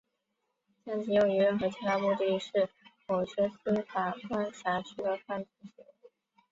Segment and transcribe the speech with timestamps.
[0.83, 2.67] 将其用于任何其他目的是
[3.05, 6.11] 某些司法管辖区的犯罪行为。